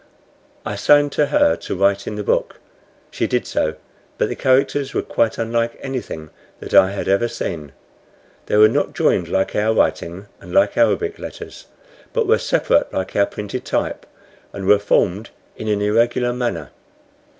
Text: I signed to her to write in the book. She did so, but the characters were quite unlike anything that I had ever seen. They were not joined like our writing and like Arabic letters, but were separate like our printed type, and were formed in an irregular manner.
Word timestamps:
I 0.65 0.73
signed 0.77 1.11
to 1.11 1.27
her 1.27 1.55
to 1.57 1.75
write 1.75 2.07
in 2.07 2.15
the 2.15 2.23
book. 2.23 2.59
She 3.11 3.27
did 3.27 3.45
so, 3.45 3.75
but 4.17 4.29
the 4.29 4.35
characters 4.35 4.95
were 4.95 5.03
quite 5.03 5.37
unlike 5.37 5.77
anything 5.79 6.31
that 6.59 6.73
I 6.73 6.89
had 6.89 7.07
ever 7.07 7.27
seen. 7.27 7.71
They 8.47 8.57
were 8.57 8.67
not 8.67 8.95
joined 8.95 9.27
like 9.27 9.55
our 9.55 9.75
writing 9.75 10.25
and 10.39 10.51
like 10.51 10.75
Arabic 10.75 11.19
letters, 11.19 11.67
but 12.13 12.25
were 12.25 12.39
separate 12.39 12.91
like 12.91 13.15
our 13.15 13.27
printed 13.27 13.63
type, 13.63 14.07
and 14.53 14.65
were 14.65 14.79
formed 14.79 15.29
in 15.55 15.67
an 15.67 15.83
irregular 15.83 16.33
manner. 16.33 16.71